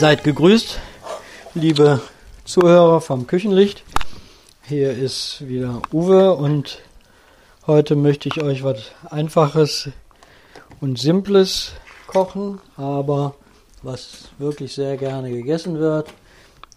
[0.00, 0.80] Seid gegrüßt,
[1.52, 2.00] liebe
[2.46, 3.84] Zuhörer vom Küchenlicht.
[4.62, 6.78] Hier ist wieder Uwe und
[7.66, 9.90] heute möchte ich euch was Einfaches
[10.80, 11.72] und Simples
[12.06, 13.34] kochen, aber
[13.82, 16.08] was wirklich sehr gerne gegessen wird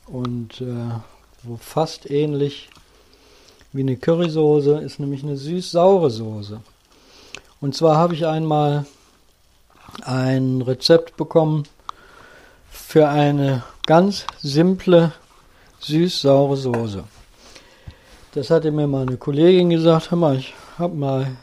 [0.08, 0.90] und äh,
[1.44, 2.68] wo fast ähnlich
[3.72, 6.60] wie eine Currysoße ist nämlich eine süß-saure Soße.
[7.62, 8.86] Und zwar habe ich einmal
[10.02, 11.64] ein Rezept bekommen
[12.94, 15.14] für eine ganz simple
[15.80, 17.04] süß-saure Soße.
[18.36, 21.36] Das hatte mir mal eine Kollegin gesagt, hör mal, ich habe mal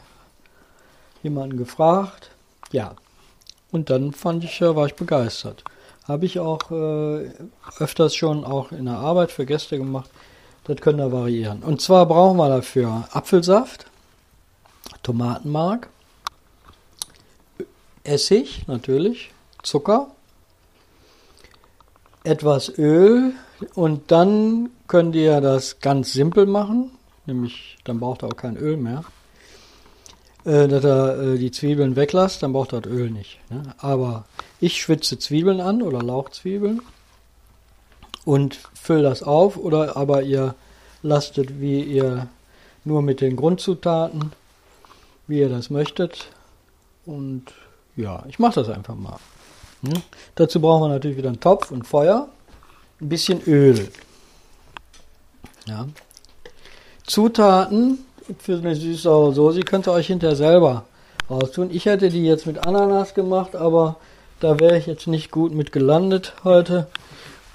[1.21, 2.31] jemanden gefragt.
[2.71, 2.95] Ja.
[3.69, 5.65] Und dann fand ich, war ich begeistert.
[6.07, 7.29] Habe ich auch äh,
[7.79, 10.09] öfters schon auch in der Arbeit für Gäste gemacht.
[10.63, 11.63] Das können da variieren.
[11.63, 13.87] Und zwar brauchen wir dafür Apfelsaft,
[15.03, 15.89] Tomatenmark,
[18.05, 19.31] Essig natürlich,
[19.63, 20.11] Zucker,
[22.23, 23.33] etwas Öl
[23.75, 26.91] und dann könnt ihr das ganz simpel machen,
[27.25, 29.03] nämlich dann braucht ihr auch kein Öl mehr,
[30.45, 33.39] äh, dass ihr äh, die Zwiebeln weglasst, dann braucht ihr das Öl nicht.
[33.49, 33.63] Ne?
[33.79, 34.25] Aber
[34.59, 36.81] ich schwitze Zwiebeln an oder Lauchzwiebeln
[38.25, 40.55] und fülle das auf oder aber ihr
[41.03, 42.27] lastet wie ihr
[42.83, 44.31] nur mit den Grundzutaten,
[45.27, 46.27] wie ihr das möchtet.
[47.05, 47.45] Und
[47.95, 49.17] ja, ich mache das einfach mal.
[49.83, 50.01] Hm?
[50.35, 52.27] Dazu brauchen wir natürlich wieder einen Topf und Feuer,
[52.99, 53.87] ein bisschen Öl.
[55.65, 55.87] Ja.
[57.05, 57.99] Zutaten
[58.39, 60.85] für eine süß-saure Soße könnt ihr euch hinterher selber
[61.29, 61.69] raustun.
[61.71, 63.97] Ich hätte die jetzt mit Ananas gemacht, aber
[64.39, 66.87] da wäre ich jetzt nicht gut mit gelandet heute.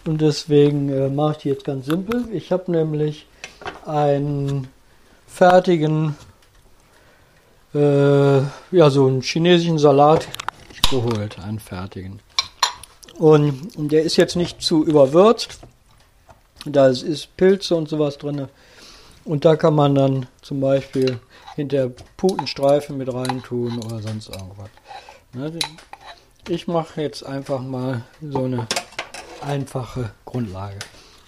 [0.07, 2.27] Und deswegen äh, mache ich die jetzt ganz simpel.
[2.33, 3.27] Ich habe nämlich
[3.85, 4.69] einen
[5.27, 6.17] fertigen,
[7.75, 10.29] äh, ja, so einen chinesischen Salat
[10.91, 12.21] geholt, einen fertigen.
[13.19, 15.59] Und, der ist jetzt nicht zu überwürzt.
[16.65, 18.49] Da ist Pilze und sowas drin.
[19.25, 21.21] Und da kann man dann zum Beispiel
[21.55, 24.69] hinter Putenstreifen mit reintun oder sonst irgendwas.
[26.49, 28.67] Ich mache jetzt einfach mal so eine
[29.41, 30.79] einfache Grundlage.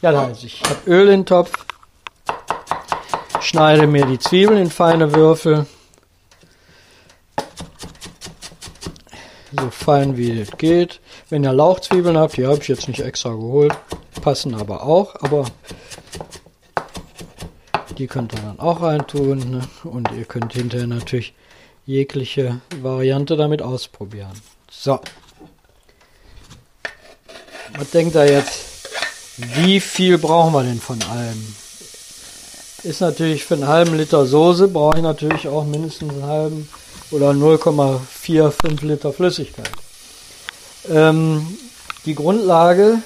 [0.03, 1.53] Ja, da heißt ich habe Öl in den Topf,
[3.41, 5.67] schneide mir die Zwiebeln in feine Würfel,
[9.57, 11.01] so fein wie es geht.
[11.31, 13.73] Wenn ihr Lauchzwiebeln habt, die habe ich jetzt nicht extra geholt,
[14.23, 15.47] passen aber auch, aber
[17.97, 19.69] die könnt ihr dann auch reintun ne?
[19.85, 21.35] und ihr könnt hinterher natürlich
[21.87, 24.41] jegliche Variante damit ausprobieren.
[24.71, 25.01] So.
[27.77, 28.69] Was denkt ihr jetzt?
[29.37, 31.55] Wie viel brauchen wir denn von allem?
[32.83, 36.69] Ist natürlich für einen halben Liter Soße brauche ich natürlich auch mindestens einen halben
[37.11, 39.71] oder 0,45 Liter Flüssigkeit.
[40.89, 41.59] Ähm,
[42.05, 43.03] die Grundlage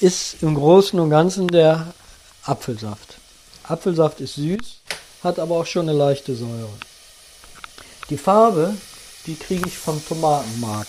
[0.00, 1.94] ist im Großen und Ganzen der
[2.44, 3.16] Apfelsaft.
[3.64, 4.80] Apfelsaft ist süß,
[5.22, 6.68] hat aber auch schon eine leichte Säure.
[8.10, 8.74] Die Farbe,
[9.26, 10.88] die kriege ich vom Tomatenmark.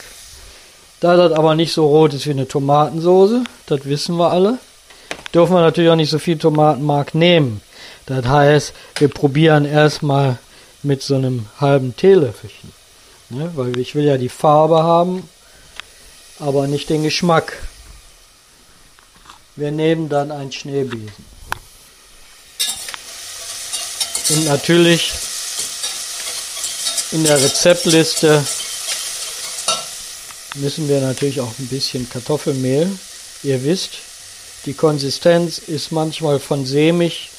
[0.99, 4.57] Da das aber nicht so rot ist wie eine Tomatensoße, das wissen wir alle,
[5.33, 7.61] dürfen wir natürlich auch nicht so viel Tomatenmark nehmen.
[8.05, 10.39] Das heißt, wir probieren erstmal
[10.87, 12.71] mit so einem halben Teelöffelchen.
[13.29, 13.51] Ne?
[13.55, 15.27] Weil ich will ja die Farbe haben,
[16.39, 17.57] aber nicht den Geschmack.
[19.55, 21.11] Wir nehmen dann einen Schneebesen.
[24.29, 25.11] Und natürlich
[27.11, 28.45] in der Rezeptliste
[30.55, 32.89] müssen wir natürlich auch ein bisschen Kartoffelmehl.
[33.43, 33.91] Ihr wisst,
[34.65, 37.29] die Konsistenz ist manchmal von sämig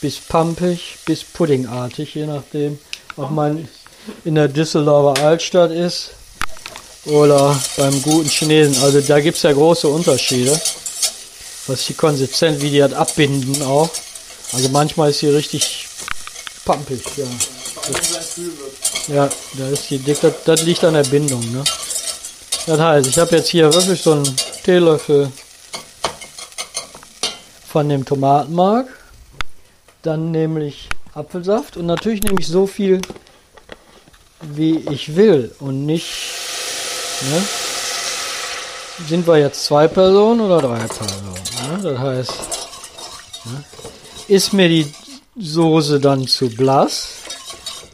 [0.00, 2.78] bis pampig bis puddingartig, je nachdem,
[3.16, 3.68] ob man
[4.24, 6.10] in der Düsseldorfer Altstadt ist
[7.06, 8.82] oder beim guten Chinesen.
[8.82, 10.58] Also da gibt es ja große Unterschiede,
[11.66, 13.90] was die Konsistenz, wie die das abbinden auch.
[14.52, 15.86] Also manchmal ist sie richtig
[16.64, 17.24] pampig, ja.
[19.08, 21.62] Ja, da ist die dick, das, das liegt an der Bindung, ne?
[22.66, 25.30] Das heißt, ich habe jetzt hier wirklich so einen Teelöffel
[27.68, 28.88] von dem Tomatenmark.
[30.02, 33.00] Dann nämlich Apfelsaft und natürlich nehme ich so viel,
[34.42, 36.06] wie ich will und nicht.
[37.30, 37.42] Ne?
[39.08, 41.34] Sind wir jetzt zwei Personen oder drei Personen?
[41.70, 41.82] Ne?
[41.82, 42.32] Das heißt,
[43.46, 43.64] ne?
[44.28, 44.92] ist mir die
[45.38, 47.14] Soße dann zu blass,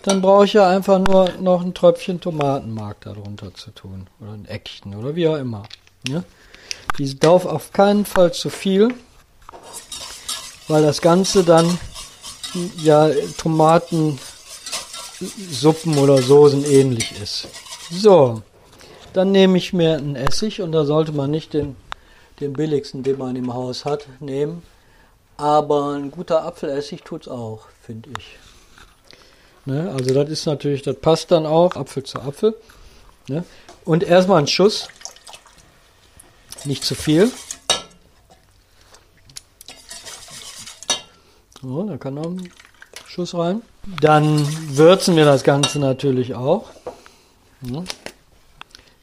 [0.02, 4.08] dann brauche ich ja einfach nur noch ein Tröpfchen Tomatenmark darunter zu tun.
[4.20, 5.62] Oder ein Eckchen oder wie auch immer.
[6.08, 6.24] Ne?
[6.98, 8.92] Die darf auf keinen Fall zu viel,
[10.66, 11.78] weil das Ganze dann
[12.76, 14.18] ja Tomatensuppen
[15.98, 17.48] oder Soßen ähnlich ist.
[17.90, 18.42] So,
[19.12, 21.76] dann nehme ich mir einen Essig und da sollte man nicht den,
[22.40, 24.62] den billigsten, den man im Haus hat, nehmen.
[25.36, 28.38] Aber ein guter Apfelessig tut's auch, finde ich.
[29.64, 29.92] Ne?
[29.94, 32.54] Also das ist natürlich, das passt dann auch, Apfel zu Apfel.
[33.28, 33.44] Ne?
[33.84, 34.88] Und erstmal ein Schuss,
[36.64, 37.30] nicht zu viel.
[41.62, 42.50] So, da kann noch ein
[43.06, 43.62] Schuss rein.
[44.00, 44.44] Dann
[44.76, 46.70] würzen wir das Ganze natürlich auch.
[47.60, 47.84] Ne?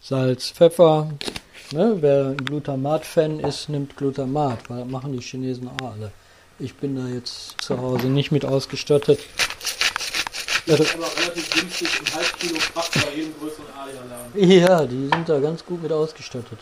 [0.02, 1.10] Salz, Pfeffer.
[1.72, 1.98] Ne?
[2.02, 6.12] Wer ein Glutamat-Fan ist, nimmt Glutamat, weil das machen die Chinesen auch alle.
[6.60, 9.20] Ich bin da jetzt zu Hause nicht mit ausgestattet.
[10.66, 14.52] Das ist aber relativ günstig, ein halb Kilo Kraft bei jedem größeren Alia-Laden.
[14.52, 16.60] Ja, die sind da ganz gut mit ausgestattet.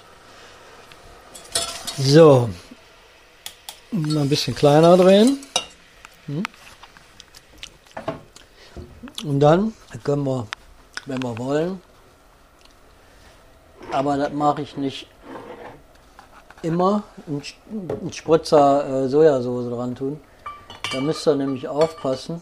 [1.97, 2.49] So.
[3.91, 5.39] Mal ein bisschen kleiner drehen.
[6.27, 6.43] Hm.
[9.25, 10.47] Und dann können wir,
[11.05, 11.81] wenn wir wollen,
[13.91, 15.07] aber das mache ich nicht
[16.61, 20.19] immer, einen Spritzer äh, Sojasauce dran tun.
[20.91, 22.41] Da müsst ihr nämlich aufpassen,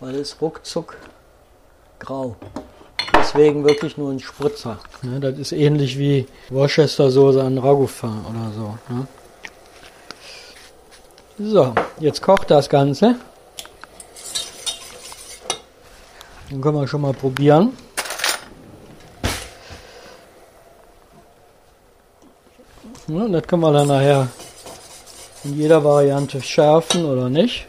[0.00, 0.96] weil es ruckzuck
[1.98, 2.36] grau.
[3.14, 4.78] Deswegen wirklich nur ein Spritzer.
[5.02, 8.78] Ja, das ist ähnlich wie Worcestersoße an Ragoufin oder so.
[8.94, 9.06] Ne?
[11.38, 13.16] So, jetzt kocht das Ganze.
[16.48, 17.76] Dann können wir schon mal probieren.
[23.08, 24.28] Ja, das können wir dann nachher
[25.44, 27.66] in jeder Variante schärfen oder nicht.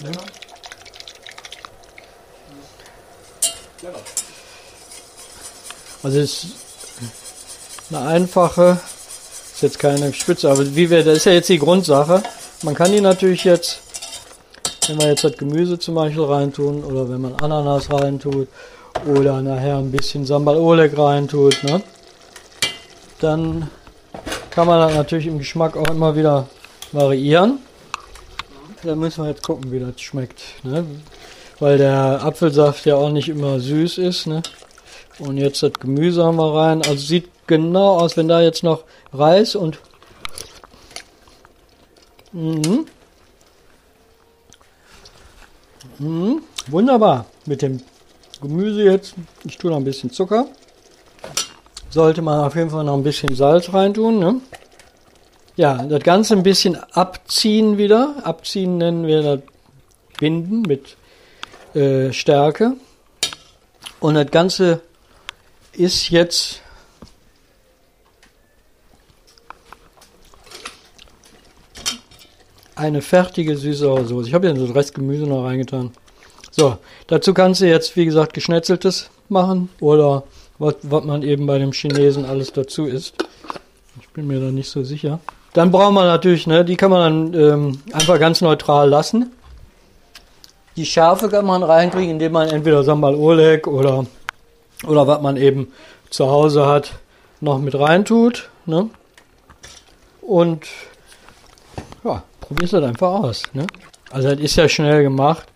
[0.00, 0.10] Ja.
[6.04, 6.52] Also es ist
[7.90, 8.80] eine einfache,
[9.58, 12.22] ist jetzt keine Spitze, aber wie wir, das ist ja jetzt die Grundsache.
[12.62, 13.80] Man kann die natürlich jetzt,
[14.86, 18.46] wenn wir jetzt das Gemüse zum Beispiel reintun oder wenn man Ananas reintut
[19.04, 21.82] oder nachher ein bisschen Sambal Oleg reintut, ne,
[23.18, 23.68] dann
[24.50, 26.46] kann man das natürlich im Geschmack auch immer wieder
[26.92, 27.58] variieren.
[28.84, 30.40] Da müssen wir jetzt gucken, wie das schmeckt.
[30.62, 30.86] Ne?
[31.58, 34.28] Weil der Apfelsaft ja auch nicht immer süß ist.
[34.28, 34.40] Ne?
[35.18, 36.82] Und jetzt das Gemüse haben wir rein.
[36.82, 39.78] Also sieht genau aus, wenn da jetzt noch Reis und
[42.32, 42.86] mhm.
[45.98, 46.42] Mhm.
[46.68, 47.80] wunderbar mit dem
[48.40, 49.14] Gemüse jetzt.
[49.44, 50.46] Ich tue noch ein bisschen Zucker.
[51.90, 54.20] Sollte man auf jeden Fall noch ein bisschen Salz reintun.
[54.20, 54.40] Ne?
[55.56, 58.16] Ja, das Ganze ein bisschen abziehen wieder.
[58.22, 59.40] Abziehen nennen wir das
[60.18, 60.96] Binden mit
[61.74, 62.74] äh, Stärke.
[63.98, 64.82] Und das Ganze
[65.78, 66.60] ist jetzt
[72.74, 74.28] eine fertige süße Soße.
[74.28, 75.92] Ich habe ja das Rest Gemüse noch reingetan.
[76.50, 80.24] So, dazu kannst du jetzt, wie gesagt, geschnetzeltes machen oder
[80.58, 83.14] was, was man eben bei dem Chinesen alles dazu isst.
[84.00, 85.20] Ich bin mir da nicht so sicher.
[85.54, 89.30] Dann braucht man natürlich, ne, die kann man dann ähm, einfach ganz neutral lassen.
[90.76, 94.06] Die Schärfe kann man reinkriegen, indem man entweder Sambal Oleg oder
[94.86, 95.72] oder was man eben
[96.10, 96.98] zu Hause hat,
[97.40, 98.50] noch mit reintut.
[98.66, 98.90] Ne?
[100.20, 100.66] Und
[102.04, 103.42] ja, probierst das einfach aus.
[103.52, 103.66] Ne?
[104.10, 105.46] Also das ist ja schnell gemacht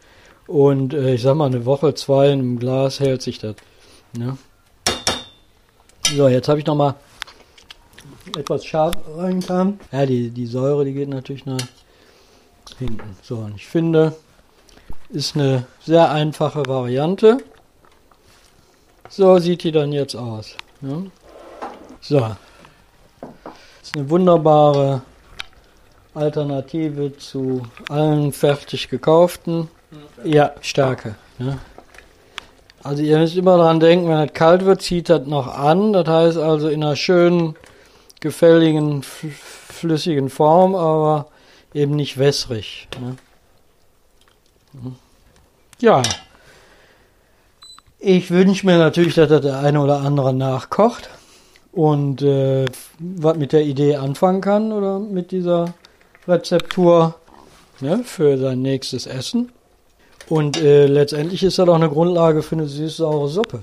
[0.47, 3.57] und äh, ich sag mal eine Woche, zwei in einem Glas hält sich das.
[4.17, 4.37] Ne?
[6.14, 6.97] So, jetzt habe ich noch mal
[8.37, 9.81] etwas scharf reingetan.
[9.91, 11.61] Ja, die, die Säure, die geht natürlich nach
[12.79, 13.17] hinten.
[13.23, 14.14] So, und ich finde,
[15.09, 17.38] ist eine sehr einfache Variante.
[19.14, 20.57] So sieht die dann jetzt aus.
[20.81, 21.02] Ja.
[22.00, 22.19] So.
[22.21, 22.38] Das
[23.83, 25.02] ist eine wunderbare
[26.14, 29.69] Alternative zu allen fertig gekauften.
[30.25, 31.16] Ja, Stärke.
[31.38, 31.59] Ja.
[32.83, 35.92] Also ihr müsst immer daran denken, wenn es kalt wird, zieht das noch an.
[35.92, 37.54] Das heißt also in einer schönen,
[38.21, 41.26] gefälligen, flüssigen Form, aber
[41.75, 42.88] eben nicht wässrig.
[42.99, 43.16] Ne?
[45.81, 46.00] Ja.
[48.04, 51.09] Ich wünsche mir natürlich, dass der eine oder andere nachkocht
[51.71, 52.64] und äh,
[52.99, 55.73] was mit der Idee anfangen kann oder mit dieser
[56.26, 57.14] Rezeptur
[57.78, 59.52] ne, für sein nächstes Essen.
[60.28, 63.62] Und äh, letztendlich ist das auch eine Grundlage für eine süß-saure Suppe.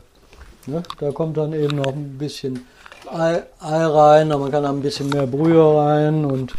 [0.67, 0.83] Ne?
[1.01, 2.65] Da kommt dann eben noch ein bisschen
[3.11, 6.53] Ei, Ei rein, aber man kann da ein bisschen mehr Brühe rein und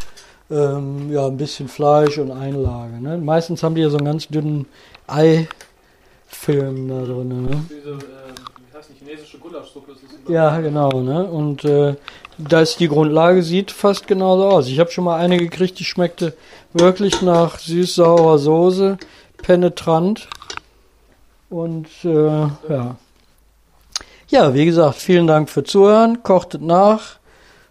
[0.51, 3.01] ähm, ja, ein bisschen Fleisch und Einlage.
[3.01, 3.17] Ne?
[3.17, 4.67] Meistens haben die ja so einen ganz dünnen
[5.07, 5.47] Ei
[6.31, 7.43] Film da drin.
[7.43, 7.65] Ne?
[7.69, 9.95] Diese, äh, wie heißt die chinesische Gulaschsuppe?
[10.27, 11.01] Ja, genau.
[11.01, 11.25] Ne?
[11.25, 11.95] Und äh,
[12.37, 14.67] da ist die Grundlage, sieht fast genauso aus.
[14.67, 16.33] Ich habe schon mal eine gekriegt, die schmeckte
[16.73, 18.97] wirklich nach süß-saurer Soße,
[19.37, 20.27] penetrant.
[21.49, 22.95] Und äh, ja.
[24.29, 26.23] Ja, wie gesagt, vielen Dank für Zuhören.
[26.23, 27.17] Kochtet nach.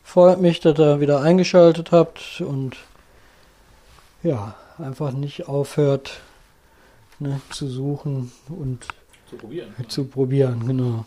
[0.05, 2.77] Freut mich, dass ihr wieder eingeschaltet habt und
[4.23, 6.21] ja, einfach nicht aufhört
[7.21, 8.85] ne, zu suchen und
[9.29, 9.69] Zu probieren.
[9.89, 10.67] zu probieren.
[10.67, 11.05] Genau.